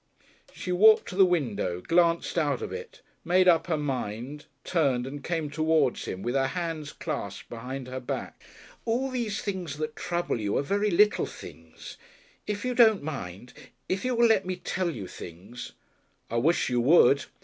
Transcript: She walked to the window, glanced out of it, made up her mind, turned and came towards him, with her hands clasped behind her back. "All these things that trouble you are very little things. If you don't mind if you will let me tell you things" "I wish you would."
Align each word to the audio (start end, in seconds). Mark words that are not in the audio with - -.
She 0.51 0.71
walked 0.71 1.07
to 1.09 1.15
the 1.15 1.27
window, 1.27 1.79
glanced 1.79 2.35
out 2.35 2.63
of 2.63 2.73
it, 2.73 3.03
made 3.23 3.47
up 3.47 3.67
her 3.67 3.77
mind, 3.77 4.45
turned 4.63 5.05
and 5.05 5.23
came 5.23 5.51
towards 5.51 6.05
him, 6.05 6.23
with 6.23 6.33
her 6.33 6.47
hands 6.47 6.91
clasped 6.91 7.49
behind 7.51 7.87
her 7.87 7.99
back. 7.99 8.41
"All 8.83 9.11
these 9.11 9.43
things 9.43 9.77
that 9.77 9.95
trouble 9.95 10.39
you 10.39 10.57
are 10.57 10.63
very 10.63 10.89
little 10.89 11.27
things. 11.27 11.97
If 12.47 12.65
you 12.65 12.73
don't 12.73 13.03
mind 13.03 13.53
if 13.87 14.03
you 14.03 14.15
will 14.15 14.25
let 14.25 14.43
me 14.43 14.55
tell 14.55 14.89
you 14.89 15.05
things" 15.05 15.73
"I 16.31 16.37
wish 16.37 16.67
you 16.67 16.81
would." 16.81 17.25